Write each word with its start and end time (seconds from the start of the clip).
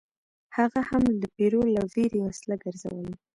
هغه 0.57 0.81
هم 0.89 1.03
د 1.21 1.23
پیرو 1.35 1.61
له 1.75 1.81
ویرې 1.93 2.19
وسله 2.27 2.55
ګرځوله. 2.63 3.13